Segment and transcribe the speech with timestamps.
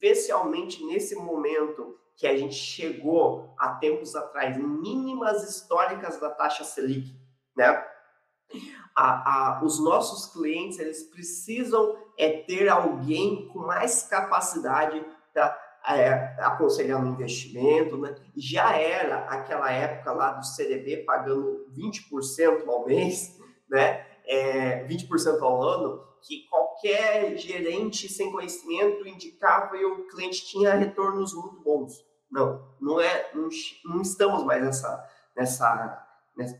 [0.00, 7.14] especialmente nesse momento que a gente chegou há tempos atrás mínimas históricas da taxa Selic,
[7.56, 7.84] né?
[8.96, 15.56] A, a, os nossos clientes eles precisam é ter alguém com mais capacidade para
[15.86, 18.14] é, aconselhar no investimento, né?
[18.36, 23.38] Já era aquela época lá do CDB pagando 20% ao mês,
[23.68, 24.06] né?
[24.26, 31.34] É, 20% ao ano, que qualquer gerente sem conhecimento indicava e o cliente tinha retornos
[31.34, 32.04] muito bons.
[32.30, 33.48] Não, não é, não,
[33.84, 36.06] não estamos mais nessa, nessa,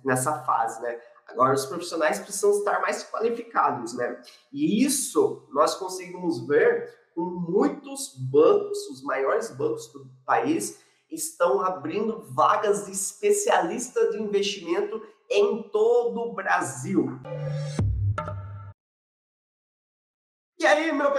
[0.04, 0.98] nessa fase, né?
[1.26, 4.20] Agora os profissionais precisam estar mais qualificados, né?
[4.50, 12.22] E isso nós conseguimos ver com muitos bancos, os maiores bancos do país estão abrindo
[12.32, 17.18] vagas de especialista de investimento em todo o Brasil.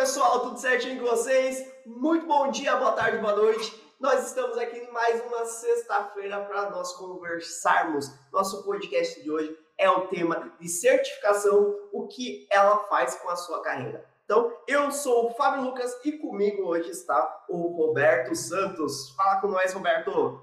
[0.10, 1.72] Pessoal, tudo certinho com vocês?
[1.86, 3.72] Muito bom dia, boa tarde, boa noite.
[4.00, 8.12] Nós estamos aqui em mais uma sexta-feira para nós conversarmos.
[8.34, 13.36] Nosso podcast de hoje é o tema de certificação, o que ela faz com a
[13.36, 14.04] sua carreira.
[14.26, 19.12] Então, eu sou o Fábio Lucas e comigo hoje está o Roberto Santos.
[19.12, 20.42] Fala com nós, Roberto.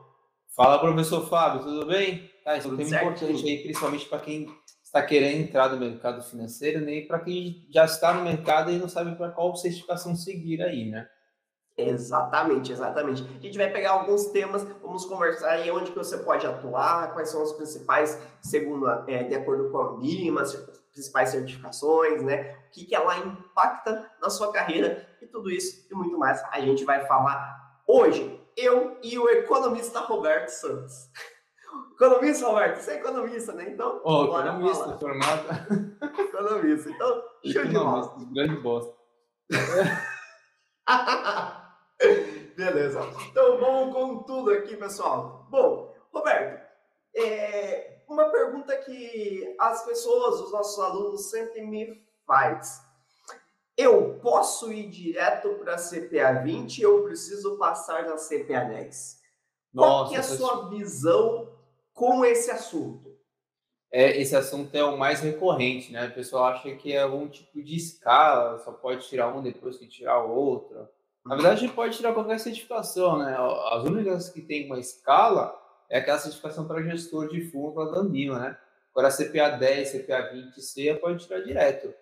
[0.55, 2.31] Fala, professor Fábio, tudo bem?
[2.45, 4.47] Tá, isso é um tema importante aí, principalmente para quem
[4.97, 8.89] está querendo entrar no mercado financeiro, nem para quem já está no mercado e não
[8.89, 11.07] sabe para qual certificação seguir aí, né?
[11.77, 13.23] Exatamente, exatamente.
[13.23, 17.29] A gente vai pegar alguns temas, vamos conversar aí onde que você pode atuar, quais
[17.29, 20.55] são as principais, segundo, é, de acordo com a Ambima, as
[20.91, 22.57] principais certificações, né?
[22.69, 26.61] O que, que ela impacta na sua carreira e tudo isso e muito mais a
[26.61, 28.41] gente vai falar hoje.
[28.57, 31.11] Eu e o economista Roberto Santos.
[31.95, 33.71] Economista, Roberto, você é economista, né?
[33.71, 34.99] Então, oh, economista, falar.
[34.99, 35.97] formado.
[36.19, 38.15] economista, então, show de bola.
[38.33, 38.95] Grande bosta.
[42.57, 43.01] Beleza.
[43.31, 45.47] Então vamos com tudo aqui, pessoal.
[45.51, 46.67] Bom, Roberto,
[47.15, 52.83] é uma pergunta que as pessoas, os nossos alunos sempre me faz.
[53.77, 59.21] Eu posso ir direto para a CPA 20 ou preciso passar na CPA 10?
[59.75, 61.56] Qual que é a sua visão
[61.97, 63.17] com esse assunto?
[63.91, 66.07] É, esse assunto é o mais recorrente, né?
[66.07, 69.89] O pessoal acha que é algum tipo de escala, só pode tirar um depois que
[69.89, 70.91] tirar outra.
[71.25, 73.35] Na verdade, a gente pode tirar qualquer certificação, né?
[73.71, 75.59] As únicas que tem uma escala
[75.89, 78.59] é aquela certificação para gestor de fundo da Ambima, né?
[78.95, 81.93] Agora, CPA 10, CPA 20 C pode tirar direto.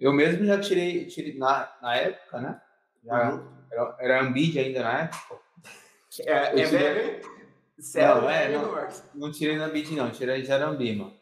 [0.00, 2.60] Eu mesmo já tirei, tirei na, na época, né?
[3.04, 3.48] Já, uhum.
[3.70, 5.40] era, era Ambid ainda na época.
[6.20, 7.20] É, é.
[7.78, 10.10] Velho, Não, é, não, não tirei na Ambid, não.
[10.10, 11.12] Tirei já era Ambima.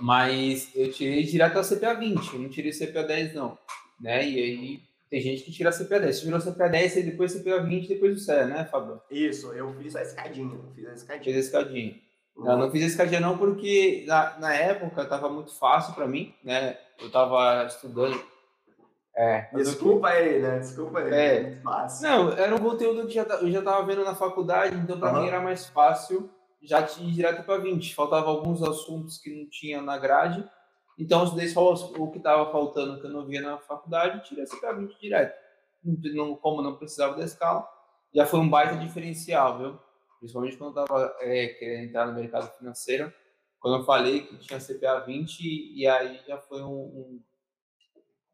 [0.00, 3.58] Mas eu tirei direto a CPA 20, não tirei CPA 10, não.
[4.00, 4.28] Né?
[4.28, 6.16] E aí tem gente que tira a CPA 10.
[6.16, 9.00] Você virou CPA 10 e depois CPA 20 depois o CE, né, Fábio?
[9.10, 10.54] Isso, eu fiz a escadinha.
[10.54, 11.24] Eu fiz a escadinha.
[11.24, 11.94] Fiz a escadinha.
[12.36, 12.44] Uhum.
[12.44, 16.34] Não, não fiz a escadinha não porque na, na época estava muito fácil para mim,
[16.44, 16.76] né?
[16.98, 18.20] Eu estava estudando.
[19.16, 20.58] É, Desculpa aí, né?
[20.58, 21.12] Desculpa aí.
[21.12, 21.42] É.
[21.42, 22.08] Muito fácil.
[22.08, 25.22] Não, era um conteúdo que já, eu já estava vendo na faculdade, então para uhum.
[25.22, 26.30] mim era mais fácil
[26.62, 27.94] já ir direto para 20.
[27.94, 30.44] Faltava alguns assuntos que não tinha na grade
[30.98, 34.44] então, eu estudei só o que estava faltando, que eu não via na faculdade, tirei
[34.44, 35.36] esse caminho direto.
[35.84, 37.68] Não, como não precisava da escala,
[38.14, 39.78] já foi um baita diferencial, viu?
[40.18, 43.12] Principalmente quando eu estava é, querendo entrar no mercado financeiro.
[43.60, 47.22] Quando eu falei que tinha CPA 20, e aí já foi um, um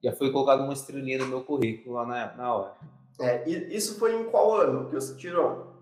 [0.03, 2.75] já foi colocado uma estrelinha no meu currículo lá na, na hora.
[3.21, 5.73] É, isso foi em qual ano que você tirou?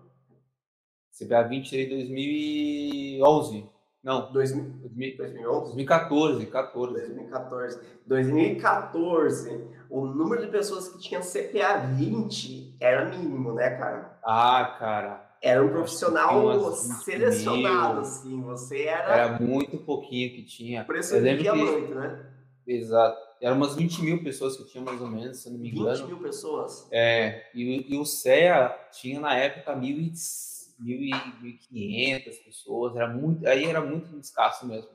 [1.11, 3.69] CPA 20 em 2011.
[4.03, 4.31] Não.
[4.31, 5.63] 2000, 2011?
[5.65, 6.93] 2014, 14.
[6.93, 7.79] 2014.
[8.05, 14.17] 2014, o número de pessoas que tinham CPA 20 era mínimo, né, cara?
[14.23, 15.31] Ah, cara.
[15.41, 16.71] Era um profissional
[17.03, 18.01] selecionado, mil.
[18.01, 18.41] assim.
[18.43, 19.15] Você era.
[19.15, 20.83] Era muito pouquinho que tinha.
[20.83, 22.25] O preço muito, né?
[22.67, 23.30] Exato.
[23.41, 25.95] Eram umas 20 mil pessoas que tinham mais ou menos, se não me engano.
[25.95, 26.87] 20 mil pessoas?
[26.91, 27.49] É.
[27.55, 30.51] E, e o CEA tinha na época 1.100
[30.81, 34.89] 1.500 pessoas, era muito, aí era muito escasso mesmo.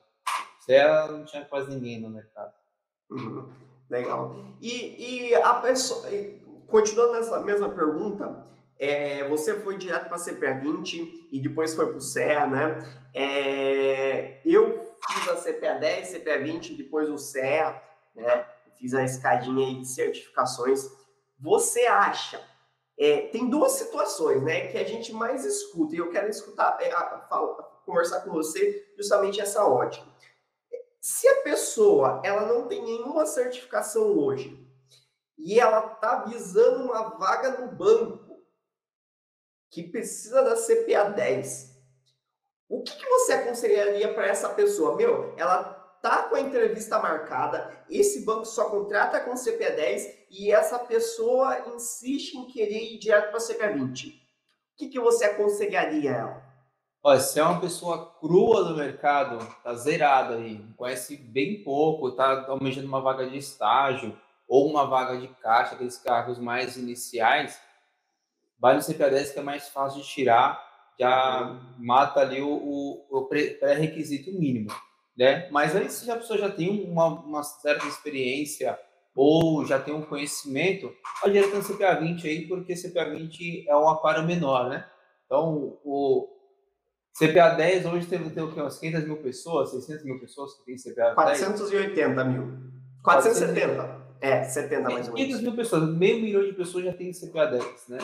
[0.60, 2.52] Você não tinha quase ninguém no mercado.
[3.10, 3.48] Uhum.
[3.88, 4.36] Legal.
[4.60, 6.08] E, e a pessoa,
[6.66, 8.44] continuando nessa mesma pergunta,
[8.78, 12.78] é, você foi direto para a CPA 20 e depois foi para o CEA, né?
[13.14, 17.80] É, eu fiz a CPA 10, CPA 20, depois o CEA,
[18.16, 18.46] né?
[18.78, 20.90] Fiz a escadinha aí de certificações.
[21.38, 22.42] Você acha
[22.98, 26.90] é, tem duas situações né, que a gente mais escuta, e eu quero escutar, é,
[26.92, 27.04] a,
[27.84, 30.06] conversar com você justamente essa ótica.
[31.00, 34.66] Se a pessoa ela não tem nenhuma certificação hoje
[35.38, 38.42] e ela está visando uma vaga no banco
[39.70, 41.76] que precisa da CPA 10.
[42.68, 44.96] O que, que você aconselharia para essa pessoa?
[44.96, 45.75] Meu, ela
[46.06, 51.74] tá com a entrevista marcada, esse banco só contrata com CPA 10 e essa pessoa
[51.74, 54.08] insiste em querer ir direto para a CPA 20.
[54.10, 54.12] O
[54.76, 56.46] que, que você aconselharia ela?
[57.02, 62.46] Olha, se é uma pessoa crua do mercado, tá zerada aí, conhece bem pouco, tá
[62.48, 64.16] almejando uma vaga de estágio
[64.46, 67.60] ou uma vaga de caixa, aqueles cargos mais iniciais,
[68.60, 70.64] vai no CPA10 que é mais fácil de tirar,
[70.98, 74.70] já mata ali o, o, o pré-requisito mínimo,
[75.16, 75.48] né?
[75.50, 78.78] Mas aí se a pessoa já tem uma, uma certa experiência
[79.14, 80.92] ou já tem um conhecimento,
[81.22, 84.86] pode ir no CPA20 aí, porque CPA20 é um aquário menor, né?
[85.24, 86.28] Então, o,
[87.18, 88.60] CPA 10 hoje tem, tem o quê?
[88.60, 91.14] Umas 500 mil pessoas, 600 mil pessoas que tem CPA 10?
[91.14, 92.58] 480 mil.
[93.02, 94.06] 470.
[94.20, 95.14] É, 70 mais ou menos.
[95.14, 97.98] 500 mil pessoas, meio milhão de pessoas já tem CPA 10, né?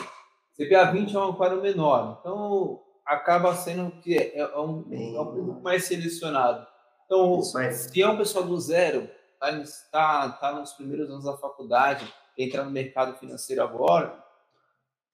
[0.57, 2.17] CPA 20 é um quadro menor.
[2.19, 6.65] Então, acaba sendo que é, é um, é um público mais selecionado.
[7.05, 9.09] Então, se é um pessoal do zero,
[9.41, 14.23] está tá, tá nos primeiros anos da faculdade, entrar no mercado financeiro agora,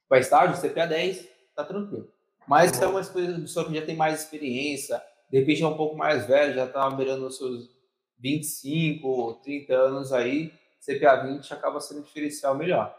[0.08, 2.12] para estágio, CPA 10, tá tranquilo.
[2.48, 5.96] Mas se é uma pessoa que já tem mais experiência, de repente é um pouco
[5.96, 7.70] mais velho, já está beirando os seus
[8.18, 12.96] 25, 30 anos aí, CPA 20 acaba sendo um diferencial melhor.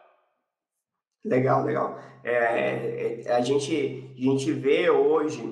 [1.24, 1.98] Legal, legal.
[2.24, 5.42] É, é, a, gente, a gente vê hoje,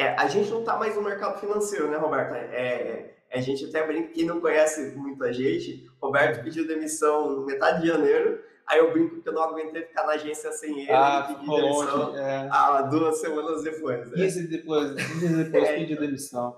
[0.00, 2.34] é, a gente não está mais no mercado financeiro, né, Roberto?
[2.34, 7.46] É, é, a gente até brinca, quem não conhece muita gente, Roberto pediu demissão no
[7.46, 10.92] metade de janeiro, Aí eu brinco que eu não aguentei ficar na agência sem ele
[10.92, 12.48] ah, pedi demissão é.
[12.52, 14.10] há duas semanas depois.
[14.10, 14.16] Né?
[14.16, 16.54] 15 depois, 15 depois é, pedi demissão.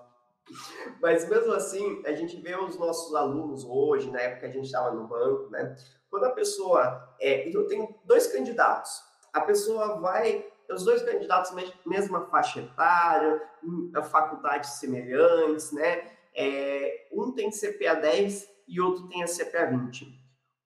[1.00, 4.64] Mas mesmo assim, a gente vê os nossos alunos hoje, na época que a gente
[4.64, 5.76] estava no banco, né?
[6.10, 7.14] Quando a pessoa.
[7.20, 8.90] É, eu tenho dois candidatos.
[9.32, 10.44] A pessoa vai.
[10.70, 11.52] Os dois candidatos,
[11.84, 16.10] mesma faixa etária, hum, faculdades semelhantes, né?
[16.34, 20.20] É, um tem CPA 10 e outro tem a CPA 20.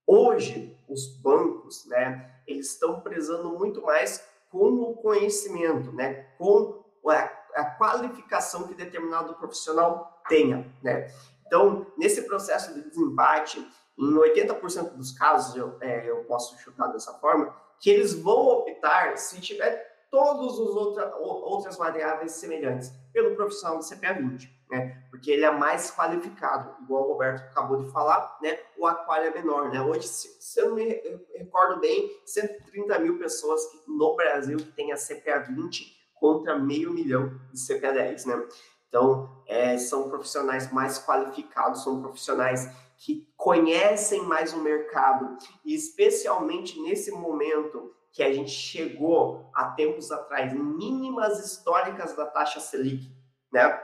[0.07, 7.31] Hoje, os bancos, né, eles estão prezando muito mais com o conhecimento, né, com a,
[7.55, 11.11] a qualificação que determinado profissional tenha, né.
[11.47, 13.67] Então, nesse processo de desempate,
[13.99, 19.17] em 80% dos casos, eu, é, eu posso chutar dessa forma, que eles vão optar,
[19.17, 25.05] se tiver todas as outra, outras variáveis semelhantes, pelo profissional do CPA 20 né?
[25.11, 28.59] Porque ele é mais qualificado, igual o Roberto acabou de falar, né?
[28.77, 29.81] O aquário é menor, né?
[29.81, 31.01] Hoje, se, se eu me
[31.37, 37.39] recordo bem, 130 mil pessoas no Brasil que tem a CPA 20 contra meio milhão
[37.53, 38.49] de CPA 10, né?
[38.89, 46.81] Então, é, são profissionais mais qualificados, são profissionais que conhecem mais o mercado, e especialmente
[46.81, 53.13] nesse momento que a gente chegou há tempos atrás, mínimas históricas da taxa Selic,
[53.53, 53.81] né?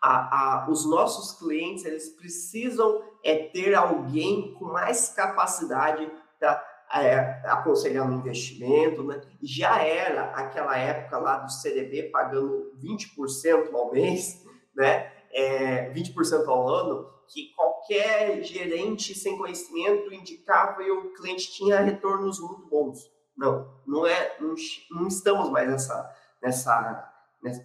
[0.00, 6.62] A, a, os nossos clientes eles precisam é, ter alguém com mais capacidade para
[6.92, 7.16] é,
[7.46, 9.02] aconselhar no investimento.
[9.02, 9.22] Né?
[9.42, 14.44] Já era aquela época lá do CDB pagando 20% ao mês,
[14.76, 15.10] né?
[15.32, 22.38] É, 20% ao ano, que qualquer gerente sem conhecimento indicava e o cliente tinha retornos
[22.38, 23.13] muito bons.
[23.36, 24.54] Não, não é, não,
[24.90, 27.12] não estamos mais nessa, nessa,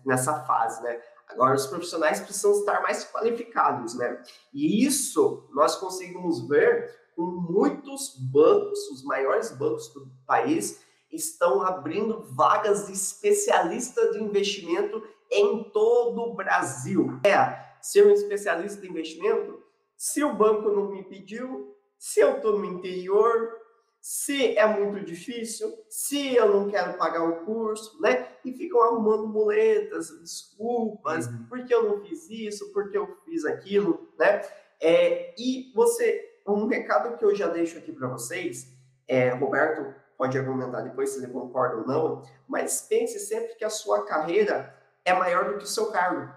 [0.05, 1.01] nessa fase, né?
[1.27, 4.21] Agora, os profissionais precisam estar mais qualificados, né?
[4.51, 12.23] E isso nós conseguimos ver com muitos bancos, os maiores bancos do país, estão abrindo
[12.33, 17.19] vagas de especialista de investimento em todo o Brasil.
[17.23, 19.61] É, ser um especialista de investimento,
[19.95, 23.58] se o banco não me pediu, se eu estou no interior,
[24.01, 28.27] se é muito difícil, se eu não quero pagar o curso, né?
[28.45, 31.45] E ficam arrumando muletas, desculpas, uhum.
[31.49, 34.41] porque eu não fiz isso, porque eu fiz aquilo, né?
[34.81, 38.73] É, e você, um recado que eu já deixo aqui para vocês,
[39.07, 43.69] é, Roberto pode argumentar depois se ele concorda ou não, mas pense sempre que a
[43.69, 46.33] sua carreira é maior do que o seu cargo.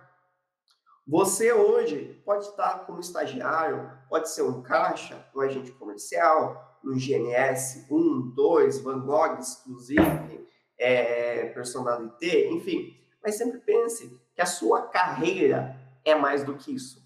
[1.07, 7.87] Você hoje pode estar como estagiário, pode ser um caixa, um agente comercial, no GNS
[7.91, 10.47] 1, 2, Van Gogh exclusive,
[10.79, 12.97] é, personalité, enfim.
[13.23, 17.03] Mas sempre pense que a sua carreira é mais do que isso.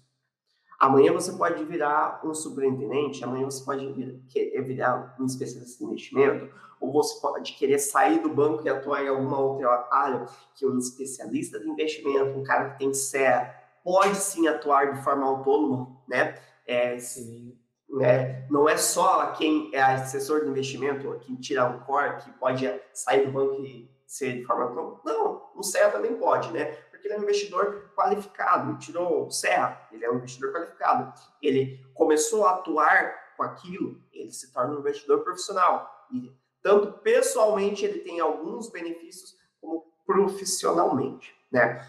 [0.79, 4.23] Amanhã você pode virar um superintendente, amanhã você pode vir,
[4.63, 9.07] virar um especialista em investimento, ou você pode querer sair do banco e atuar em
[9.07, 14.47] alguma outra área, que um especialista de investimento, um cara que tem CEA, pode sim
[14.47, 16.39] atuar de forma autônoma, né?
[16.67, 17.56] É, sim
[17.89, 18.45] né?
[18.49, 23.25] Não é só quem é assessor de investimento, quem tira o core, que pode sair
[23.25, 24.99] do banco e ser de forma.
[25.03, 26.65] Não, o Serra também pode, né?
[26.89, 31.13] Porque ele é um investidor qualificado, tirou o Serra, ele é um investidor qualificado.
[31.41, 36.07] Ele começou a atuar com aquilo, ele se torna um investidor profissional.
[36.11, 41.85] E tanto pessoalmente ele tem alguns benefícios, como profissionalmente, né?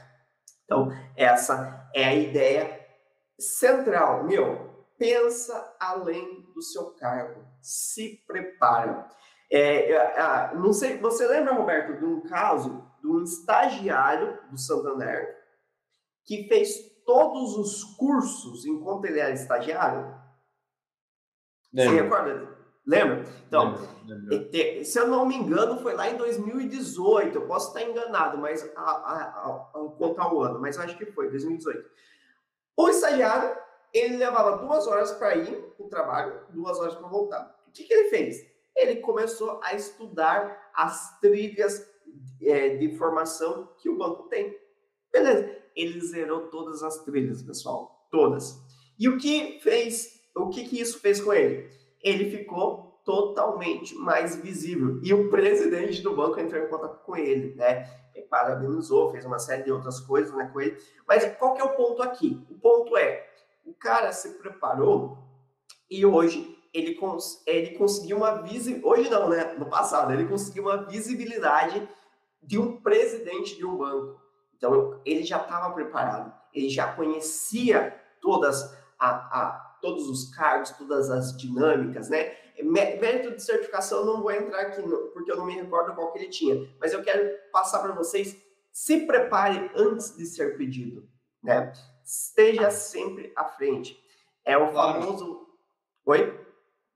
[0.65, 2.87] Então, essa é a ideia
[3.39, 4.25] central.
[4.25, 4.68] Meu,
[4.99, 9.09] pensa além do seu cargo, se prepara.
[9.51, 15.37] É, é, não sei, você lembra, Roberto, de um caso de um estagiário do Santander
[16.25, 16.77] que fez
[17.07, 20.15] todos os cursos enquanto ele era estagiário?
[21.73, 21.93] Lembra.
[21.93, 22.59] Você recorda?
[22.87, 23.25] Lembra?
[23.47, 23.75] Então,
[24.07, 24.85] lembra, lembra.
[24.85, 27.37] se eu não me engano, foi lá em 2018.
[27.37, 31.05] Eu posso estar enganado, mas a, a, a, a contar o ano, mas acho que
[31.07, 31.87] foi 2018.
[32.77, 33.57] O estagiário,
[33.93, 37.59] ele levava duas horas para ir para o trabalho, duas horas para voltar.
[37.67, 38.47] O que, que ele fez?
[38.77, 41.87] Ele começou a estudar as trilhas
[42.41, 44.57] é, de formação que o banco tem.
[45.13, 45.57] Beleza.
[45.75, 48.07] Ele zerou todas as trilhas, pessoal.
[48.11, 48.61] Todas.
[48.99, 50.21] E o que fez?
[50.37, 51.71] O que, que isso fez com ele?
[52.03, 55.01] Ele ficou totalmente mais visível.
[55.03, 57.89] E o presidente do banco entrou em contato com ele, né?
[58.29, 60.77] parabenizou, fez uma série de outras coisas né, com ele.
[61.07, 62.45] Mas qual que é o ponto aqui?
[62.51, 63.28] O ponto é,
[63.69, 65.19] o cara se preparou
[65.91, 69.55] e hoje ele, cons ele conseguiu uma visibilidade, hoje não, né?
[69.59, 71.89] No passado, ele conseguiu uma visibilidade
[72.43, 74.21] de um presidente de um banco.
[74.57, 81.11] Então, ele já estava preparado, ele já conhecia todas a, a, todos os cargos, todas
[81.11, 82.37] as dinâmicas, né?
[82.63, 84.83] Mérito de certificação, eu não vou entrar aqui,
[85.13, 88.37] porque eu não me recordo qual que ele tinha, mas eu quero passar para vocês,
[88.73, 91.09] se prepare antes de ser pedido,
[91.43, 91.73] né?
[92.09, 94.03] Esteja sempre à frente.
[94.43, 95.47] É o famoso...
[96.07, 96.41] Oi?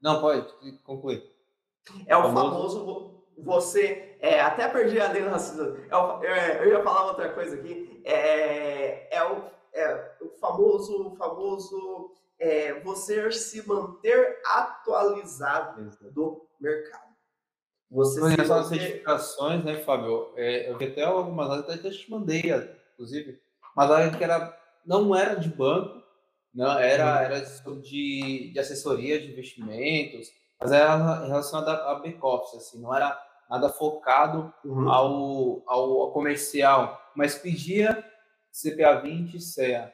[0.01, 0.51] Não, pode,
[0.85, 1.23] concluir.
[2.07, 4.17] É o famoso, você...
[4.21, 5.31] É, até perdi a linha
[6.23, 8.01] é, é, Eu ia falar outra coisa aqui.
[8.07, 17.13] É, é, o, é o famoso, famoso é, você se manter atualizado do mercado.
[17.91, 20.33] Você Com relação às certificações, né, Fábio?
[20.37, 22.45] É, eu vi até algumas até te mandei,
[22.95, 23.39] inclusive,
[23.77, 26.03] mas a que era, não era de banco,
[26.55, 27.25] não era, uhum.
[27.25, 27.41] era
[27.81, 30.29] de, de assessoria de investimentos,
[30.61, 34.89] mas era relacionada a back-office, assim, não era nada focado uhum.
[34.89, 38.05] ao, ao, ao, comercial, mas pedia
[38.53, 39.93] CPA 20 e CEA.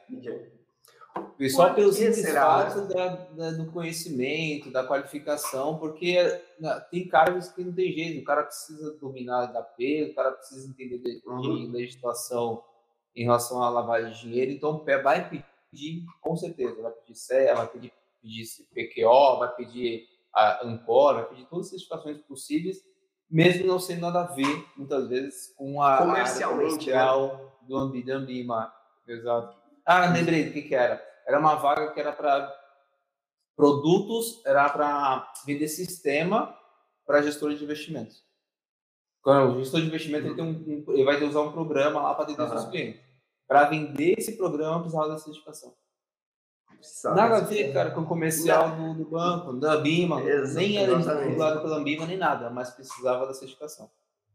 [1.39, 6.15] E só pelo simples fato da, da, do conhecimento, da qualificação, porque
[6.59, 10.69] né, tem caras que não tem jeito, o cara precisa dominar HP, o cara precisa
[10.69, 11.41] entender de, uhum.
[11.41, 12.63] de legislação
[13.19, 17.15] em relação à lavagem de dinheiro, então o pé vai pedir, com certeza, vai pedir
[17.15, 22.81] CEA, vai pedir, pedir PQO, vai pedir a Ancor, vai pedir todas as certificações possíveis,
[23.29, 27.39] mesmo não sendo nada a ver, muitas vezes, com a comercialmente área né?
[27.63, 28.73] do Ambima.
[29.05, 29.57] Exato.
[29.85, 31.05] Ah, lembrei do que, que era.
[31.27, 32.55] Era uma vaga que era para
[33.55, 36.57] produtos, era para vender sistema
[37.05, 38.23] para gestor de investimentos.
[39.21, 42.23] Quando o gestor de investimento ele, um, um, ele vai usar um programa lá para
[42.23, 42.49] atender uhum.
[42.49, 43.08] seus clientes.
[43.49, 45.73] Para vender esse programa, precisava da certificação.
[47.15, 50.21] Nada a ver, cara, com o comercial do, do, banco, da Bima.
[50.53, 53.89] Nem era regulado pela Bima, nem nada, mas precisava da certificação.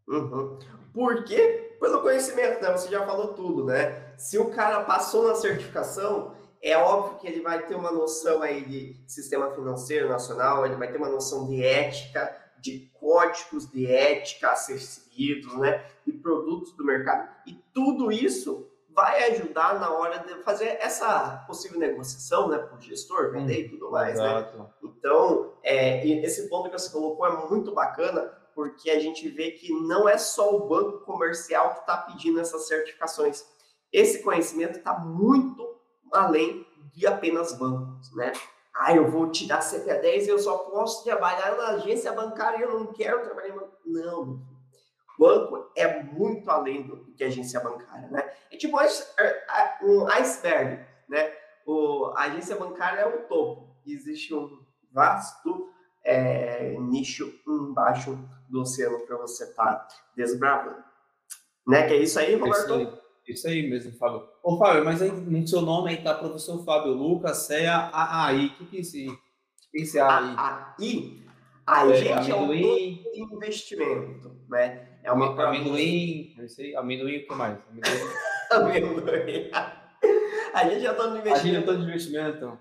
[0.08, 0.58] Uhum.
[0.92, 1.76] Por quê?
[1.80, 2.72] Pelo conhecimento, né?
[2.72, 4.12] Você já falou tudo, né?
[4.18, 8.64] Se o cara passou na certificação, é óbvio que ele vai ter uma noção aí
[8.64, 14.50] de sistema financeiro nacional, ele vai ter uma noção de ética, de códigos de ética
[14.50, 15.86] a ser seguidos, né?
[16.04, 17.28] De produtos do mercado.
[17.46, 22.80] E tudo isso vai ajudar na hora de fazer essa possível negociação, né, para o
[22.80, 24.24] gestor vender e tudo mais, né?
[24.24, 24.58] Exato.
[24.58, 24.66] né?
[24.82, 29.72] Então, é, esse ponto que você colocou é muito bacana, porque a gente vê que
[29.72, 33.44] não é só o banco comercial que está pedindo essas certificações.
[33.92, 35.74] Esse conhecimento está muito
[36.12, 38.32] além de apenas bancos, né?
[38.72, 42.62] Ah, eu vou te dar CPA10 e eu só posso trabalhar na agência bancária e
[42.62, 43.72] eu não quero trabalhar em banco.
[43.86, 44.40] Não,
[45.18, 48.30] banco é muito além do que agência bancária, né?
[48.50, 48.76] É tipo
[49.82, 51.32] um iceberg, né?
[51.66, 53.74] O, a agência bancária é o topo.
[53.86, 55.70] Existe um vasto
[56.04, 58.18] é, nicho embaixo
[58.48, 60.82] do oceano para você estar tá desbravando.
[61.66, 61.86] Né?
[61.86, 62.64] Que é isso aí, Roberto?
[62.64, 64.28] Isso aí, isso aí mesmo, Fábio.
[64.42, 68.46] Ô, Fábio, mas aí no seu nome aí tá professor Fábio Lucas, CEA, AAI.
[68.46, 69.08] O que que é isso aí?
[69.74, 70.36] É esse AAI?
[70.36, 71.24] AAI?
[71.66, 73.02] A é, gente amendoim.
[73.06, 74.93] é um investimento, né?
[75.04, 77.58] É uma amendoim, não sei, amendoim o que mais?
[77.68, 78.00] Amendoim.
[78.50, 79.50] amendoim.
[80.54, 81.34] A gente já está no investimento.
[81.34, 82.58] A gente já está no investimento.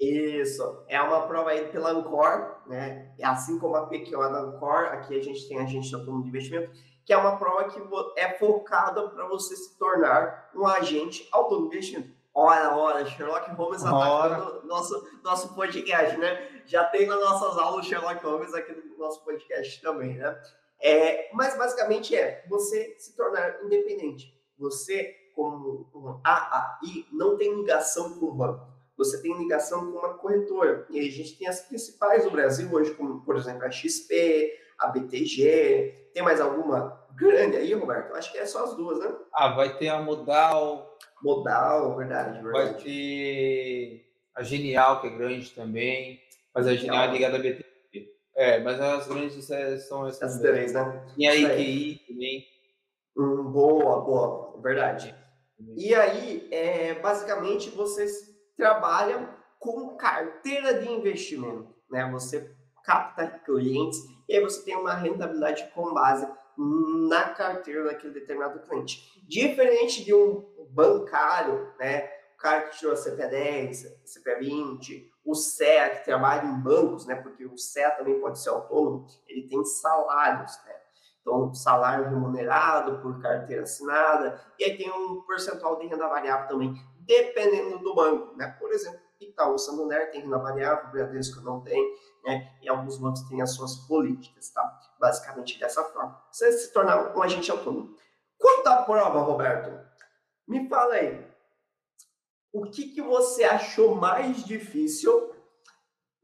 [0.00, 3.14] Isso, é uma prova aí pela Ancor, né?
[3.22, 6.72] Assim como a PQO da Ancor, aqui a gente tem a gente autônomo de investimento,
[7.06, 7.80] que é uma prova que
[8.16, 12.12] é focada para você se tornar um agente autônomo de investimento.
[12.34, 16.62] Ora, ora, Sherlock Holmes atacando nosso, nosso podcast, né?
[16.66, 20.36] Já tem nas nossas aulas Sherlock Holmes aqui no nosso podcast também, né?
[20.80, 24.34] É, mas basicamente é você se tornar independente.
[24.58, 28.74] Você, como um AAI, não tem ligação com o banco.
[28.96, 30.86] Você tem ligação com uma corretora.
[30.90, 34.88] E a gente tem as principais do Brasil hoje, como, por exemplo, a XP, a
[34.88, 36.10] BTG.
[36.14, 38.14] Tem mais alguma grande aí, Roberto?
[38.14, 39.12] Acho que é só as duas, né?
[39.32, 40.96] Ah, vai ter a Modal.
[41.22, 42.52] Modal, verdade, verdade.
[42.52, 44.04] Vai ter
[44.34, 46.20] a Genial, que é grande também.
[46.54, 47.73] Mas a Genial é ligada à BTG.
[48.36, 49.44] É, mas as grandes
[49.86, 50.34] são essas.
[50.34, 51.06] As três, né?
[51.16, 52.46] E a IQI também.
[53.16, 55.14] Hum, boa, boa, verdade.
[55.76, 58.06] E aí, é, basicamente, você
[58.56, 59.28] trabalha
[59.60, 62.08] com carteira de investimento, né?
[62.10, 63.98] Você capta clientes
[64.28, 69.22] e aí você tem uma rentabilidade com base na carteira daquele determinado cliente.
[69.26, 72.10] Diferente de um bancário, né?
[72.34, 77.14] O cara que tirou CPA 10, CPA 20, o CEA que trabalha em bancos, né?
[77.16, 80.74] Porque o CEA também pode ser autônomo, ele tem salários, né?
[81.20, 86.74] Então, salário remunerado por carteira assinada, e aí tem um percentual de renda variável também,
[87.00, 88.54] dependendo do banco, né?
[88.60, 91.82] Por exemplo, Itaú Santander tem renda variável, o Bradesco não tem,
[92.24, 92.52] né?
[92.60, 94.80] E alguns bancos têm as suas políticas, tá?
[95.00, 96.20] Basicamente dessa forma.
[96.30, 97.96] Você se tornar um agente autônomo.
[98.38, 99.72] Quanto à prova, Roberto,
[100.46, 101.33] me fala aí,
[102.54, 105.34] o que, que você achou mais difícil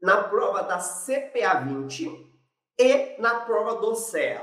[0.01, 2.31] na prova da CPA 20
[2.79, 4.41] e na prova do CEA?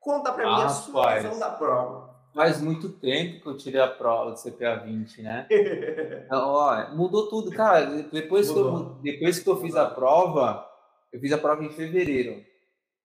[0.00, 2.08] Conta para mim a sua visão da prova.
[2.34, 5.46] Faz muito tempo que eu tirei a prova do CPA 20, né?
[6.26, 7.86] então, ó, mudou tudo, cara.
[7.86, 10.68] Depois que, eu, depois que eu fiz a prova,
[11.12, 12.44] eu fiz a prova em fevereiro.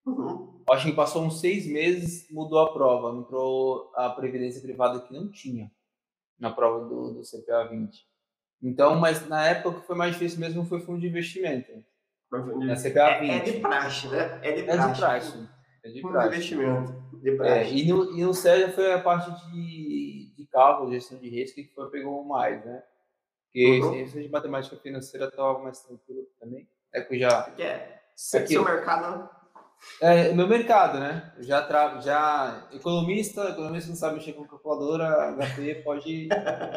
[0.08, 0.64] Uhum.
[0.70, 3.16] Acho que passou uns seis meses, mudou a prova.
[3.16, 5.72] Entrou a previdência privada que não tinha
[6.40, 8.13] na prova do, do CPA 20.
[8.64, 11.70] Então, mas na época que foi mais difícil mesmo foi fundo de investimento.
[12.32, 13.30] Na CPA 20.
[13.30, 14.40] É, é de praxe, né?
[14.42, 14.82] É de praxe.
[14.82, 15.50] É de praxe.
[15.84, 16.30] É de, praxe.
[16.30, 17.20] de investimento.
[17.22, 17.54] De é, praxe.
[17.54, 21.56] É, e, no, e no SERA foi a parte de, de cálculo, gestão de risco,
[21.56, 22.82] que foi, pegou mais, né?
[23.46, 23.92] Porque uhum.
[23.92, 26.68] ciência de matemática financeira estava mais tranquilo também.
[26.94, 27.44] É que já.
[27.52, 28.02] Que é?
[28.16, 29.30] Seu mercado.
[30.02, 31.34] É, meu mercado, né?
[31.38, 32.00] Eu já tra...
[32.00, 36.30] já economista, economista não sabe mexer com calculadora, HP pode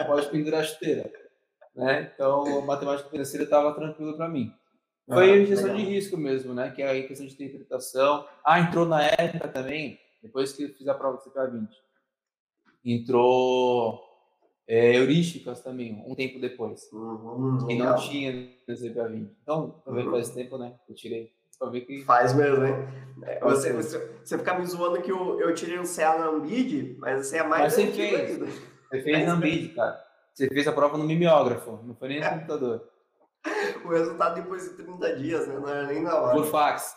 [0.07, 1.09] pode pendurar a chuteira
[1.77, 2.11] né?
[2.13, 4.53] Então, matemática financeira estava tranquilo para mim.
[5.07, 5.85] Foi ah, gestão legal.
[5.85, 6.71] de risco mesmo, né?
[6.71, 8.27] Que é a questão de interpretação.
[8.45, 11.69] Ah, entrou na época também, depois que eu fiz a prova do CPA 20.
[12.85, 14.01] Entrou
[14.67, 16.91] é, heurísticas também, um tempo depois.
[16.93, 18.33] Uhum, e não tinha
[18.67, 19.31] no CPA 20.
[19.43, 20.11] Então, uhum.
[20.11, 20.75] faz tempo, né?
[20.89, 21.31] Eu tirei.
[21.87, 22.03] Que...
[22.03, 22.75] Faz mesmo, hein?
[23.23, 26.97] É, você, você, você fica me zoando que eu, eu tirei um CA na Ambid,
[26.99, 27.63] mas você é mais.
[27.63, 28.39] Mas você fez.
[28.39, 30.06] Você fez na Ambid, cara.
[30.37, 32.87] Você fez a prova no mimeógrafo, não foi nem no computador.
[33.83, 35.59] o resultado depois de 30 dias, né?
[35.59, 36.35] Não era nem na hora.
[36.35, 36.95] Por fax.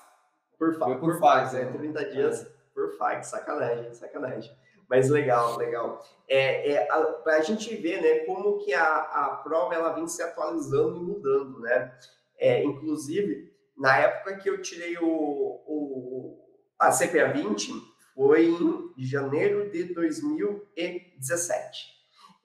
[0.58, 1.72] Por, fa por, por fax, fax, é.
[1.72, 2.48] 30 dias é.
[2.74, 4.54] por fax, sacanagem, sacanagem.
[4.90, 6.06] Mas legal, legal.
[6.28, 10.22] É, é, a, a gente ver, né, como que a, a prova ela vem se
[10.22, 11.98] atualizando e mudando, né?
[12.38, 16.46] É, inclusive, na época que eu tirei o, o,
[16.78, 17.72] a CPA 20,
[18.14, 21.99] foi em janeiro de 2017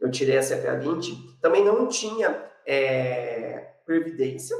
[0.05, 4.55] eu tirei a CPA 20, também não tinha é, previdência,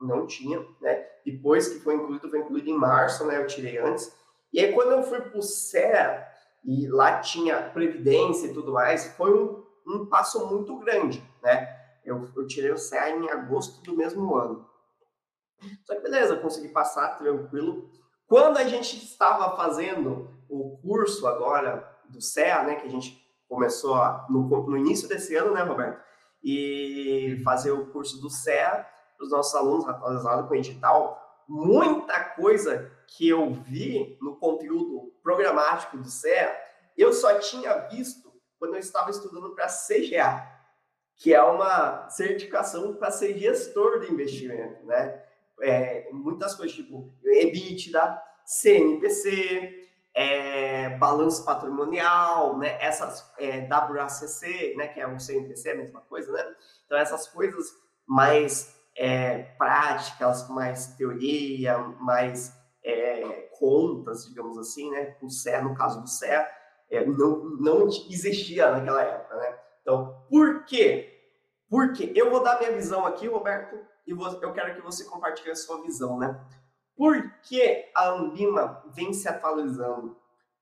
[0.00, 1.04] não tinha, né?
[1.24, 3.36] Depois que foi incluído, foi incluído em março, né?
[3.42, 4.16] Eu tirei antes.
[4.52, 6.24] E aí, quando eu fui para o CEA,
[6.64, 11.68] e lá tinha previdência e tudo mais, foi um, um passo muito grande, né?
[12.04, 14.70] Eu, eu tirei o CEA em agosto do mesmo ano.
[15.84, 17.90] Só que beleza, consegui passar tranquilo.
[18.28, 23.96] Quando a gente estava fazendo o curso agora do CEA, né, que a gente começou
[24.28, 26.00] no, no, início desse ano, né, Roberto?
[26.42, 31.22] E fazer o curso do CEA para os nossos alunos, atualizado com edital.
[31.48, 36.54] Muita coisa que eu vi no conteúdo programático do CEA,
[36.96, 40.46] eu só tinha visto quando eu estava estudando para CGA,
[41.16, 45.22] que é uma certificação para ser gestor de investimento, né?
[45.62, 49.85] É, muitas coisas tipo EBITDA, CNPC,
[50.16, 52.78] é, balanço patrimonial, né?
[52.80, 54.88] Essas é, WACC, né?
[54.88, 56.42] Que é um CNPC, a mesma coisa, né?
[56.86, 57.66] Então essas coisas
[58.08, 62.50] mais é, práticas, mais teoria, mais
[62.82, 65.16] é, contas, digamos assim, né?
[65.20, 66.24] O CE, no caso do CE,
[66.90, 69.58] é, não, não existia naquela época, né?
[69.82, 71.12] Então, por quê?
[71.68, 73.76] Porque eu vou dar minha visão aqui, Roberto,
[74.06, 76.40] e eu quero que você compartilhe a sua visão, né?
[76.96, 80.16] Por que a Ambima vem se atualizando?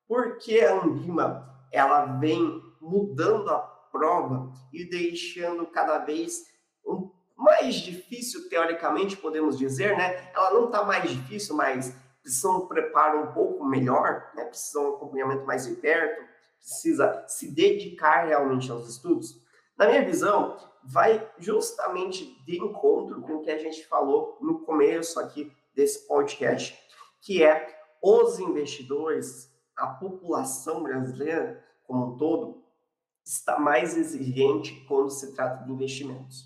[0.07, 6.43] Por que a Ambima ela vem mudando a prova e deixando cada vez
[6.85, 10.31] um, mais difícil, teoricamente, podemos dizer, né?
[10.33, 14.45] Ela não está mais difícil, mas precisa um preparo um pouco melhor, né?
[14.45, 16.23] precisa um acompanhamento mais de perto,
[16.59, 19.41] precisa se dedicar realmente aos estudos.
[19.77, 25.19] Na minha visão, vai justamente de encontro com o que a gente falou no começo
[25.19, 26.79] aqui desse podcast,
[27.21, 32.63] que é os investidores, a população brasileira como um todo,
[33.23, 36.45] está mais exigente quando se trata de investimentos.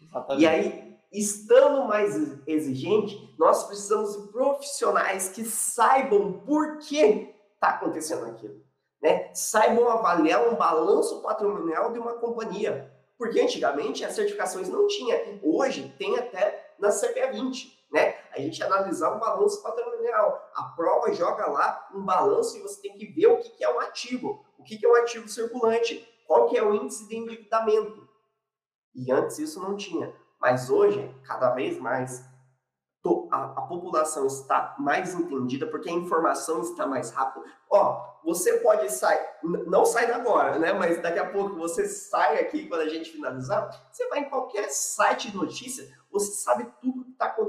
[0.00, 0.42] Exatamente.
[0.42, 2.14] E aí, estando mais
[2.46, 8.64] exigente, nós precisamos de profissionais que saibam por que está acontecendo aquilo.
[9.00, 9.30] Né?
[9.32, 12.92] Saibam avaliar um balanço patrimonial de uma companhia.
[13.16, 15.40] Porque antigamente as certificações não tinha.
[15.42, 18.14] Hoje tem até na CPA 20 né?
[18.36, 20.50] A gente analisar um balanço patrimonial.
[20.54, 23.80] A prova joga lá um balanço e você tem que ver o que, é um
[23.80, 28.06] ativo, o que, é um ativo circulante, qual que é o índice de endividamento.
[28.94, 30.14] E antes isso não tinha.
[30.38, 32.22] Mas hoje, cada vez mais,
[33.30, 37.46] a, a, população está mais entendida porque a informação está mais rápida.
[37.70, 39.24] Ó, você pode sair,
[39.66, 40.72] não sai agora, né?
[40.72, 44.68] Mas daqui a pouco você sai aqui quando a gente finalizar, você vai em qualquer
[44.68, 46.85] site de notícia, você sabe tudo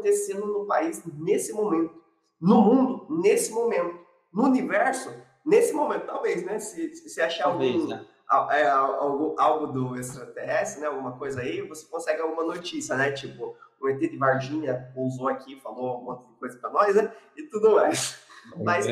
[0.07, 1.93] acontecendo no país nesse momento,
[2.39, 3.99] no mundo nesse momento,
[4.31, 5.11] no universo
[5.45, 6.59] nesse momento, talvez, né?
[6.59, 8.05] Se, se achar talvez, algum, né?
[8.51, 10.87] é, algo, algo do extraterrestre, né?
[10.87, 13.11] Alguma coisa aí, você consegue alguma notícia, né?
[13.11, 17.11] Tipo, o ET de Varginha pousou aqui, falou um monte de coisa para nós, né?
[17.37, 18.19] E tudo mais.
[18.63, 18.85] Mas,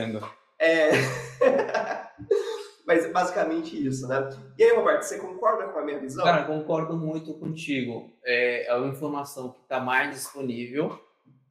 [0.59, 0.91] é...
[2.85, 4.29] Mas basicamente isso, né?
[4.57, 6.23] E aí, Roberto, você concorda com a minha visão?
[6.23, 8.13] Cara, concordo muito contigo.
[8.23, 10.99] É, é uma informação que está mais disponível,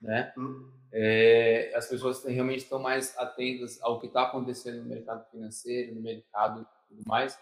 [0.05, 0.33] né?
[0.37, 0.71] Hum.
[0.93, 6.01] É, as pessoas realmente estão mais atentas ao que está acontecendo no mercado financeiro, no
[6.01, 7.37] mercado e tudo mais.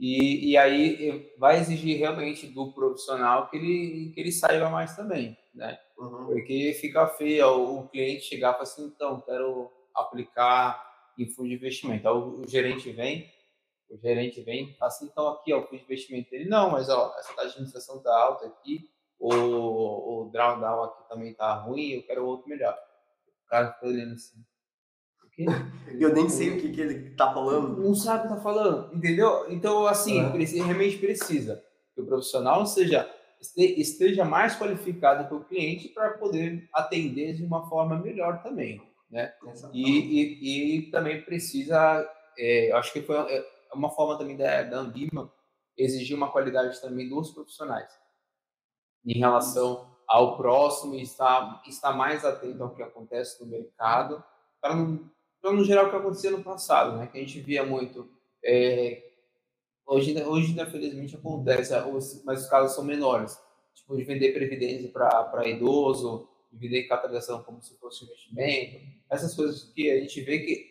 [0.00, 5.36] E, e aí vai exigir realmente do profissional que ele, que ele saiba mais também,
[5.52, 5.78] né?
[5.98, 6.26] Uhum.
[6.26, 10.82] Porque fica feio o cliente chegar e falar assim, então, quero aplicar
[11.18, 12.08] em fundo de investimento.
[12.08, 13.28] Aí o, o gerente vem,
[13.90, 17.14] o gerente vem, assim, então aqui, ó, o fundo de investimento dele, não, mas ó,
[17.18, 22.02] essa taxa de administração tá alta aqui, o, o drawdown aqui também tá ruim, eu
[22.02, 22.76] quero outro melhor.
[23.46, 24.44] O cara fica olhando assim,
[25.98, 27.80] Eu nem sei o que, que ele tá falando.
[27.80, 29.46] Não sabe o que tá falando, entendeu?
[29.50, 30.64] Então, assim, é.
[30.64, 31.62] realmente precisa
[31.94, 33.08] que o profissional seja
[33.56, 39.32] esteja mais qualificado para o cliente para poder atender de uma forma melhor também, né?
[39.72, 42.04] E, e, e, também precisa,
[42.36, 45.32] é, acho que foi é, uma forma também da, da Ambima
[45.76, 47.88] exigir uma qualidade também dos profissionais
[49.08, 54.22] em relação ao próximo e estar, estar mais atento ao que acontece no mercado
[54.60, 55.08] para não
[55.40, 57.06] para não gerar o que acontecia no passado, né?
[57.06, 58.10] Que a gente via muito.
[58.44, 59.02] É,
[59.86, 61.72] hoje, hoje, infelizmente, acontece,
[62.24, 63.38] mas os casos são menores.
[63.74, 68.84] Tipo, de vender previdência para idoso, de vender capitalização como se fosse investimento.
[69.08, 70.66] Essas coisas que a gente vê que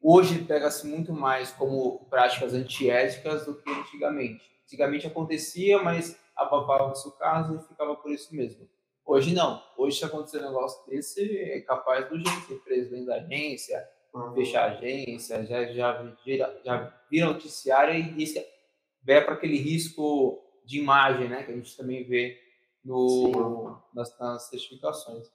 [0.00, 4.48] hoje pega-se muito mais como práticas antiéticas do que antigamente.
[4.64, 8.68] Antigamente acontecia, mas abafava-se o caso e ficava por isso mesmo.
[9.04, 9.62] Hoje não.
[9.76, 13.82] Hoje, se acontecer um negócio desse, é capaz do gente ser preso dentro da agência,
[14.14, 14.32] uhum.
[14.34, 18.44] fechar agência, já, já, já, já vira noticiário e risca,
[19.04, 22.38] vai para aquele risco de imagem, né, que a gente também vê
[22.84, 25.26] no, nas, nas certificações.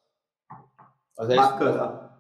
[1.17, 2.12] Mas é Bacana.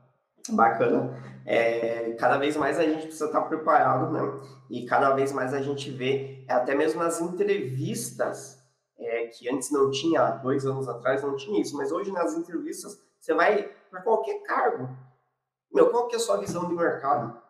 [0.41, 0.55] Isso.
[0.55, 1.41] Bacana.
[1.45, 4.21] É, cada vez mais a gente precisa estar preparado, né?
[4.69, 8.66] E cada vez mais a gente vê, até mesmo nas entrevistas, é,
[9.27, 13.33] que antes não tinha, dois anos atrás não tinha isso, mas hoje nas entrevistas você
[13.33, 14.89] vai para qualquer cargo,
[15.71, 17.35] meu, qual que é a sua visão de mercado?
[17.37, 17.41] O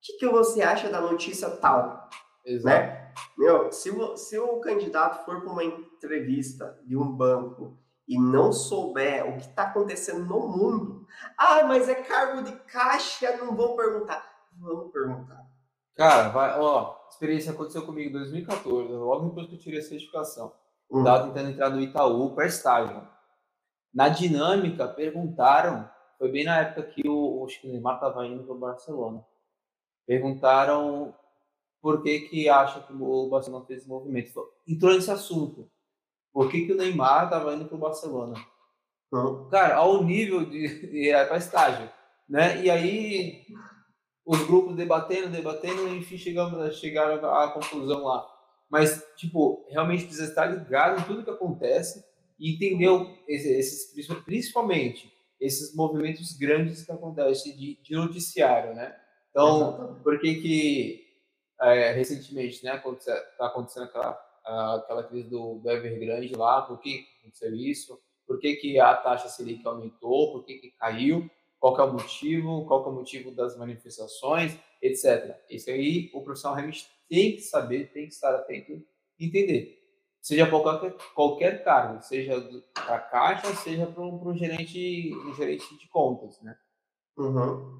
[0.00, 2.08] que, que você acha da notícia tal?
[2.44, 2.76] Exato.
[2.76, 3.12] Né?
[3.38, 9.26] Meu, se, se o candidato for para uma entrevista de um banco e não souber
[9.28, 11.06] o que está acontecendo no mundo,
[11.38, 14.24] ah, mas é cargo de caixa, não vou perguntar.
[14.58, 15.42] Vamos perguntar.
[15.94, 20.52] Cara, vai, ó, experiência aconteceu comigo em 2014, logo depois que eu tirei a certificação.
[20.94, 21.00] Hum.
[21.00, 23.06] Estava tentando entrar no Itaú para estágio.
[23.92, 28.44] Na dinâmica, perguntaram foi bem na época que o, acho que o Neymar estava indo
[28.44, 29.24] para o Barcelona.
[30.06, 31.14] Perguntaram
[31.80, 34.42] por que que acha que o Barcelona fez esse movimento.
[34.66, 35.70] Entrou nesse assunto.
[36.32, 38.34] Por que, que o Neymar estava indo para o Barcelona?
[39.12, 39.48] Uhum.
[39.50, 41.90] Cara, ao nível de, de ir para estágio,
[42.28, 42.62] né?
[42.62, 43.44] E aí
[44.24, 48.26] os grupos debatendo, debatendo, enfim, chegamos, chegaram à conclusão lá.
[48.74, 52.04] Mas, tipo, realmente precisa estar ligado em tudo que acontece
[52.36, 58.92] e entendeu esses, principalmente esses movimentos grandes que acontecem de, de noticiário, né?
[59.30, 60.02] Então, Exatamente.
[60.02, 61.04] por que que
[61.60, 64.20] é, recentemente, né, está acontecendo aquela,
[64.74, 67.96] aquela crise do, do Evergrande lá, por que aconteceu isso?
[68.26, 70.32] Por que, que a taxa Selic aumentou?
[70.32, 71.30] Por que, que caiu?
[71.60, 72.66] Qual que é o motivo?
[72.66, 74.58] Qual que é o motivo das manifestações?
[74.82, 75.36] Etc.
[75.48, 78.72] Isso aí o profissional realmente tem que saber, tem que estar atento
[79.18, 79.84] e entender
[80.24, 82.40] seja qualquer, qualquer cargo, seja
[82.72, 86.56] para a caixa, seja para um, gerente, um gerente de contas, né?
[87.18, 87.78] Uhum.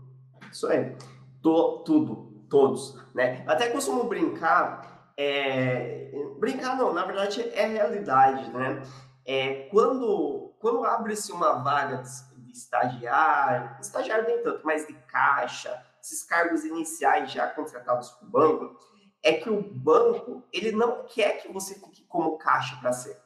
[0.53, 0.95] Isso aí.
[1.43, 3.43] Tô, tudo, todos, né?
[3.47, 6.13] Até costumo brincar, é...
[6.39, 8.83] brincar não, na verdade é realidade, né?
[9.25, 12.03] É, quando quando abre-se uma vaga
[12.37, 18.31] de estagiário, estagiário nem tanto, mas de caixa, esses cargos iniciais já contratados para o
[18.31, 18.79] banco,
[19.25, 23.19] é que o banco ele não quer que você fique como caixa para ser.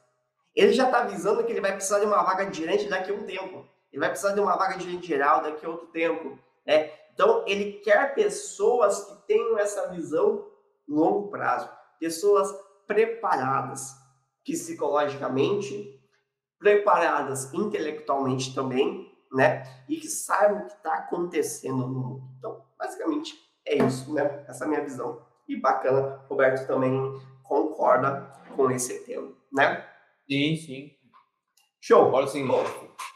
[0.55, 3.13] Ele já está avisando que ele vai precisar de uma vaga de gerente daqui a
[3.13, 3.67] um tempo.
[3.91, 6.39] Ele vai precisar de uma vaga de gerente geral daqui a outro tempo.
[6.65, 6.91] Né?
[7.13, 10.47] Então, ele quer pessoas que tenham essa visão
[10.87, 11.69] longo prazo.
[11.99, 12.49] Pessoas
[12.87, 13.93] preparadas
[14.45, 16.01] psicologicamente,
[16.57, 19.63] preparadas intelectualmente também, né?
[19.87, 22.23] E que saibam o que está acontecendo no mundo.
[22.37, 23.35] Então, basicamente,
[23.65, 24.45] é isso, né?
[24.47, 25.28] Essa é a minha visão.
[25.49, 29.83] E bacana, Roberto também concorda com esse tema, né?
[30.29, 30.91] Sim, sim.
[31.81, 32.11] Show.
[32.11, 32.47] Olha sim.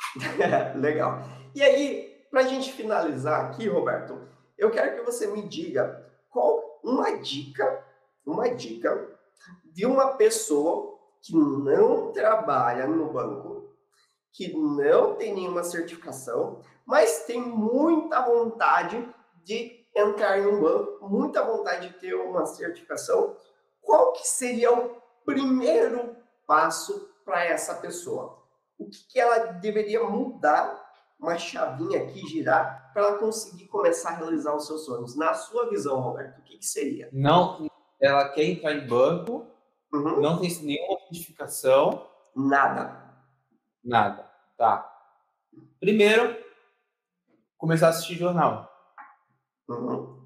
[0.75, 1.19] Legal.
[1.53, 4.19] E aí, para a gente finalizar aqui, Roberto,
[4.57, 7.85] eu quero que você me diga qual uma dica,
[8.25, 9.15] uma dica
[9.65, 13.69] de uma pessoa que não trabalha no banco,
[14.31, 19.07] que não tem nenhuma certificação, mas tem muita vontade
[19.43, 23.35] de entrar em um banco, muita vontade de ter uma certificação,
[23.81, 26.15] qual que seria o primeiro
[26.47, 28.41] passo para essa pessoa?
[28.77, 30.81] O que, que ela deveria mudar,
[31.19, 35.15] uma chavinha aqui, girar, para ela conseguir começar a realizar os seus sonhos?
[35.15, 37.09] Na sua visão, Roberto, o que, que seria?
[37.11, 37.69] Não,
[38.01, 39.45] ela quer entrar em banco,
[39.93, 40.19] uhum.
[40.19, 42.07] não tem nenhuma certificação.
[42.35, 43.03] Nada.
[43.83, 44.89] Nada, tá.
[45.79, 46.35] Primeiro,
[47.57, 48.72] começar a assistir jornal.
[49.69, 50.23] Uhum.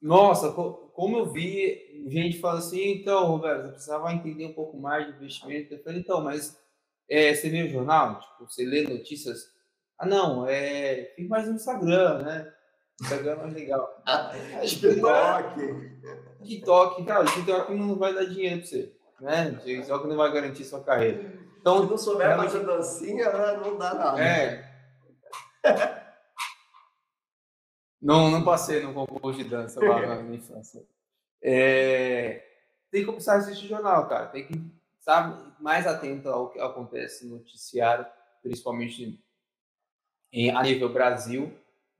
[0.00, 5.06] Nossa, como eu vi gente fala assim, então, Roberto, você precisava entender um pouco mais
[5.06, 5.74] de investimento.
[5.74, 6.58] Eu falei, então, mas
[7.08, 8.20] é, você lê o jornal?
[8.20, 9.48] Tipo, você lê notícias?
[9.98, 12.52] Ah, não, é, fica mais no Instagram, né?
[13.00, 14.02] Instagram é mais legal.
[14.64, 15.90] TikTok.
[16.42, 19.60] TikTok, cara, TikTok não vai dar dinheiro pra você, né?
[19.62, 21.38] TikTok não vai garantir sua carreira.
[21.60, 24.22] Então, se não souber fazer dancinha, né, não dá nada.
[24.22, 24.70] É.
[28.00, 30.82] Não, não passei no concurso de dança lá na minha infância.
[31.42, 32.42] É,
[32.90, 34.26] tem que começar a assistir jornal, cara.
[34.26, 34.58] Tem que
[34.98, 38.06] estar mais atento ao que acontece no noticiário,
[38.42, 39.22] principalmente
[40.32, 41.52] em, a nível Brasil.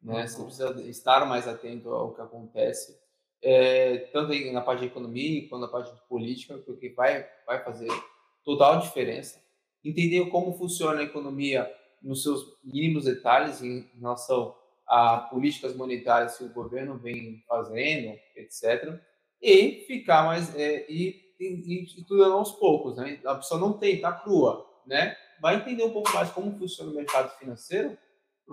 [0.03, 0.27] Né?
[0.27, 2.99] Você precisa estar mais atento ao que acontece,
[3.43, 7.89] é, tanto na parte de economia quanto na parte de política, porque vai, vai fazer
[8.43, 9.39] total diferença.
[9.85, 11.71] Entender como funciona a economia
[12.03, 14.55] nos seus mínimos detalhes em relação
[14.91, 19.01] a políticas monetárias que o governo vem fazendo, etc.
[19.41, 23.21] E ficar mais é, e, e, estudando aos poucos, né?
[23.25, 25.17] A pessoa não tem, tá crua, né?
[25.41, 27.97] Vai entender um pouco mais como funciona o mercado financeiro.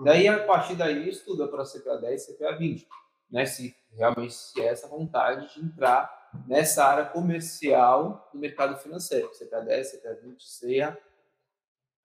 [0.04, 2.86] Daí a partir daí estuda para CPA 10, CPA 20,
[3.32, 3.44] né?
[3.44, 9.60] Se realmente se é essa vontade de entrar nessa área comercial do mercado financeiro, CPA
[9.60, 10.96] 10, CPA 20, seja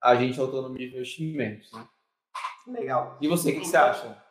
[0.02, 1.86] agente autônomo de investimentos, né?
[2.66, 3.16] Legal.
[3.20, 4.23] E você, o que, que você acha?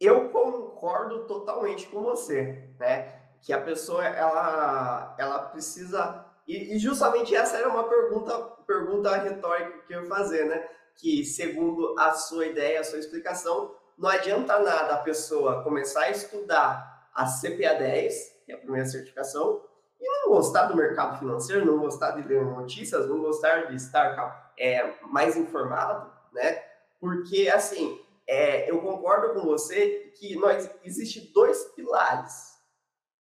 [0.00, 3.20] Eu concordo totalmente com você, né?
[3.42, 8.36] Que a pessoa ela, ela precisa e, justamente essa era uma pergunta
[8.66, 10.68] pergunta retórica que eu ia fazer, né?
[10.96, 16.10] Que segundo a sua ideia, a sua explicação, não adianta nada a pessoa começar a
[16.10, 19.62] estudar a CPA 10, que é a primeira certificação,
[20.00, 24.52] e não gostar do mercado financeiro, não gostar de ler notícias, não gostar de estar
[24.58, 26.62] é, mais informado, né?
[26.98, 32.56] Porque, assim, é, eu concordo com você que nós existe dois pilares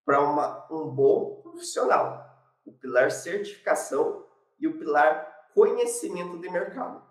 [0.05, 2.23] para um bom profissional:
[2.63, 4.23] o pilar certificação
[4.59, 7.03] e o pilar conhecimento de mercado.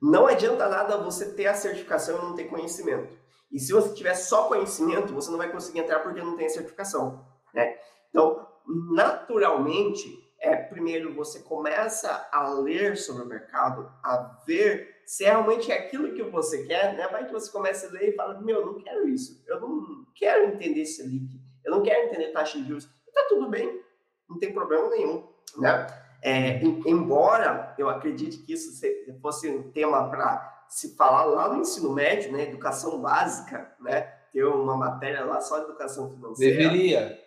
[0.00, 3.18] Não adianta nada você ter a certificação e não ter conhecimento.
[3.52, 6.50] E se você tiver só conhecimento, você não vai conseguir entrar porque não tem a
[6.50, 7.22] certificação.
[7.52, 7.78] Né?
[8.08, 8.48] Então,
[8.94, 10.08] naturalmente,
[10.40, 16.14] é, primeiro você começa a ler sobre o mercado, a ver se realmente é aquilo
[16.14, 17.08] que você quer, né?
[17.08, 20.06] Vai que você começa a ler e fala, meu, eu não quero isso, eu não
[20.14, 22.88] quero entender Selic, eu não quero entender taxa de juros.
[23.06, 23.80] E tá tudo bem,
[24.28, 25.26] não tem problema nenhum,
[25.58, 25.86] né?
[26.22, 28.80] É, embora eu acredite que isso
[29.20, 34.00] fosse um tema para se falar lá no ensino médio, né, educação básica, né,
[34.32, 36.56] ter uma matéria lá só de educação financeira.
[36.56, 37.20] Deveria.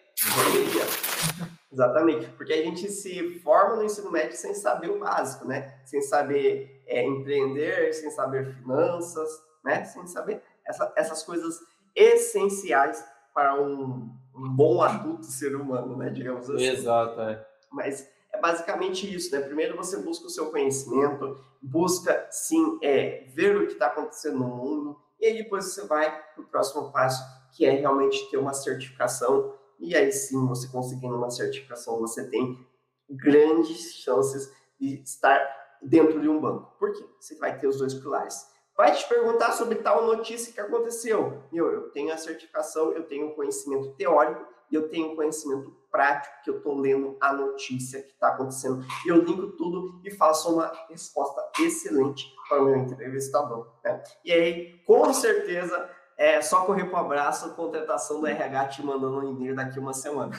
[0.51, 1.56] Deveria.
[1.71, 5.79] Exatamente, porque a gente se forma no ensino médio sem saber o básico, né?
[5.85, 9.29] Sem saber é, empreender, sem saber finanças,
[9.63, 9.83] né?
[9.83, 11.59] Sem saber essa, essas coisas
[11.93, 13.03] essenciais
[13.33, 16.09] para um, um, bom adulto ser humano, né?
[16.09, 16.63] Digamos assim.
[16.63, 17.45] Exato, é.
[17.69, 19.41] Mas é basicamente isso, né?
[19.41, 24.47] Primeiro você busca o seu conhecimento, busca sim é, ver o que está acontecendo no
[24.47, 28.53] mundo, e aí depois você vai para o próximo passo, que é realmente ter uma
[28.53, 32.65] certificação e aí sim, você conseguindo uma certificação, você tem
[33.09, 35.39] grandes chances de estar
[35.81, 36.75] dentro de um banco.
[36.77, 37.05] Por quê?
[37.19, 38.45] Você vai ter os dois pilares.
[38.75, 41.41] Vai te perguntar sobre tal notícia que aconteceu.
[41.51, 46.49] Eu, eu tenho a certificação, eu tenho conhecimento teórico e eu tenho conhecimento prático que
[46.49, 48.85] eu estou lendo a notícia que está acontecendo.
[49.05, 53.67] Eu linko tudo e faço uma resposta excelente para o meu entrevistador.
[53.83, 54.03] Né?
[54.23, 59.19] E aí, com certeza, é só correr para o abraço, contratação do RH te mandando
[59.19, 60.35] um e-mail daqui uma semana.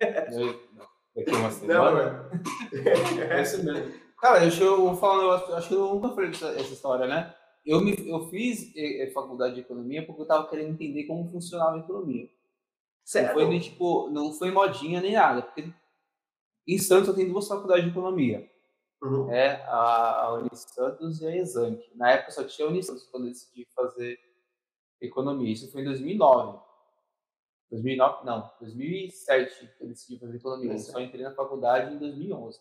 [1.16, 2.30] Daqui uma semana?
[2.30, 3.92] Não, é isso mesmo.
[4.20, 7.06] Cara, deixa eu vou falar um negócio, acho que eu nunca falei essa, essa história,
[7.06, 7.34] né?
[7.66, 11.76] Eu, me, eu fiz eh, faculdade de economia porque eu estava querendo entender como funcionava
[11.76, 12.28] a economia.
[13.04, 13.26] Certo.
[13.26, 15.72] Não foi nem, tipo, não foi modinha nem nada, porque
[16.66, 18.48] em Santos eu tenho duas faculdades de economia.
[19.02, 19.30] Uhum.
[19.30, 21.80] É a, a Unisantos e a Exanc.
[21.94, 24.18] Na época só tinha a Unisantos quando eu decidi fazer
[25.00, 25.52] economia.
[25.52, 26.58] Isso foi em 2009.
[27.70, 30.72] 2009, não, 2007 que eu decidi fazer economia.
[30.72, 32.60] Eu só entrei na faculdade em 2011.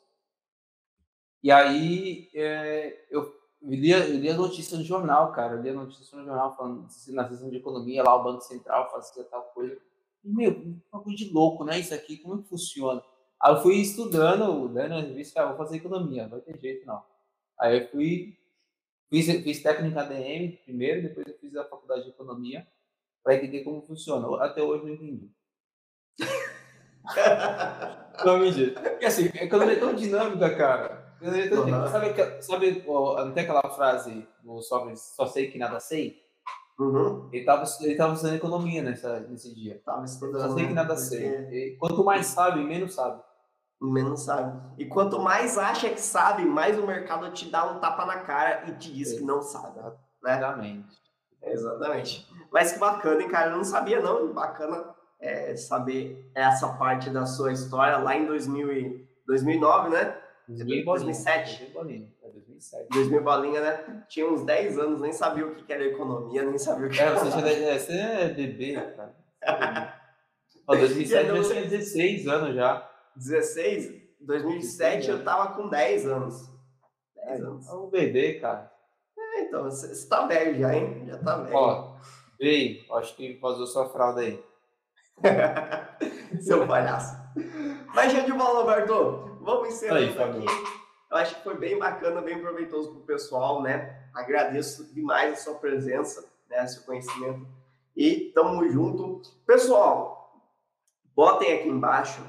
[1.44, 5.56] E aí é, eu lia, eu lia notícia no jornal, cara.
[5.56, 9.24] Eu lia notícia no jornal falando na sessão de economia, lá o Banco Central fazia
[9.24, 9.80] tal coisa.
[10.24, 10.52] E, meu,
[10.92, 11.80] uma coisa de louco, né?
[11.80, 13.02] Isso aqui, como é que funciona?
[13.40, 16.86] Aí eu fui estudando, né, na revista, ah, vou fazer economia, não vai ter jeito
[16.88, 17.04] não.
[17.60, 18.38] Aí eu fui
[19.10, 22.68] Fiz, fiz técnica ADM primeiro, depois eu fiz a faculdade de economia
[23.24, 24.44] para entender como funciona.
[24.44, 25.32] Até hoje não entendi.
[28.26, 28.82] não, mentira.
[28.82, 31.16] Porque assim, a economia é tão dinâmica, cara.
[31.22, 31.88] É tão uhum.
[31.88, 36.22] Sabe, sabe não tem aquela frase do só, só sei que nada sei?
[36.78, 37.30] Uhum.
[37.32, 39.82] Ele estava ele tava estudando economia nessa, nesse dia.
[39.86, 40.42] Tava estudando.
[40.42, 41.28] Só sei que nada sei.
[41.52, 43.22] E quanto mais sabe, menos sabe
[43.82, 44.60] menos sabe.
[44.78, 48.64] E quanto mais acha que sabe, mais o mercado te dá um tapa na cara
[48.68, 49.80] e te diz que não sabe.
[49.80, 49.92] Né?
[50.26, 50.98] Exatamente.
[51.44, 52.28] Exatamente.
[52.52, 53.52] Mas que bacana, hein, cara?
[53.52, 54.34] Eu não sabia, não.
[54.34, 60.18] Bacana é, saber essa parte da sua história lá em 2000 e, 2009, né?
[60.48, 61.72] 2000 2007.
[61.74, 62.14] 2000 bolinha.
[62.24, 62.88] É 2007.
[62.90, 64.04] 2000 bolinha, né?
[64.08, 67.04] Tinha uns 10 anos, nem sabia o que era economia, nem sabia o que é,
[67.04, 67.20] era.
[67.20, 69.16] Você, já, é, você é bebê, cara.
[70.68, 72.90] Ó, 2007 eu tinha 16 anos já.
[73.18, 76.50] 16, 2007 eu tava com 10 anos.
[77.16, 77.68] 10 anos.
[77.68, 78.72] É um bebê, cara.
[79.18, 81.06] É, então, você tá velho já, hein?
[81.08, 81.56] Já tá velho.
[81.56, 81.98] Ó,
[82.40, 84.44] veio, acho que vazou sua fralda aí.
[86.42, 87.18] Seu palhaço.
[87.94, 89.40] Mas já de bola, Roberto.
[89.42, 90.46] Vamos encerrando aí, aqui.
[91.10, 94.08] Eu acho que foi bem bacana, bem proveitoso pro pessoal, né?
[94.14, 96.68] Agradeço demais a sua presença, né?
[96.68, 97.48] Seu conhecimento.
[97.96, 99.22] E tamo junto.
[99.46, 100.44] Pessoal,
[101.16, 102.22] botem aqui embaixo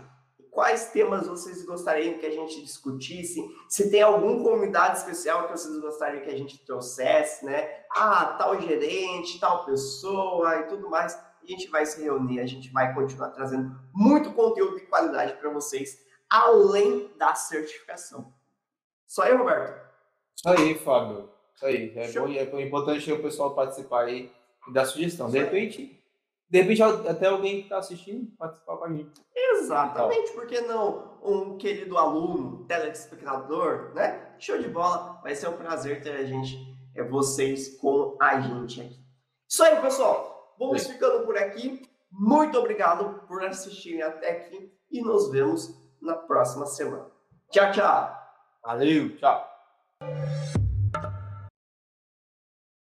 [0.58, 5.78] quais temas vocês gostariam que a gente discutisse, se tem algum convidado especial que vocês
[5.78, 7.84] gostariam que a gente trouxesse, né?
[7.92, 11.14] Ah, tal gerente, tal pessoa e tudo mais.
[11.14, 15.48] A gente vai se reunir, a gente vai continuar trazendo muito conteúdo de qualidade para
[15.48, 18.34] vocês, além da certificação.
[19.06, 19.80] Só aí, Roberto?
[20.36, 21.30] Isso aí, Fábio.
[21.54, 21.92] Isso aí.
[21.94, 24.28] É, bom, é importante o pessoal participar aí
[24.68, 25.30] e dar sugestão.
[25.30, 25.97] De repente,
[26.50, 29.20] de repente, até alguém que está assistindo participar com a gente.
[29.34, 34.34] Exatamente, por que não um querido aluno, telespectador, né?
[34.38, 36.56] Show de bola, vai ser um prazer ter a gente,
[36.96, 38.98] é, vocês com a gente aqui.
[39.46, 40.54] Isso aí, pessoal.
[40.58, 40.92] Vamos Sim.
[40.92, 41.82] ficando por aqui.
[42.10, 47.10] Muito obrigado por assistirem até aqui e nos vemos na próxima semana.
[47.50, 48.16] Tchau, tchau.
[48.62, 49.46] Valeu, tchau.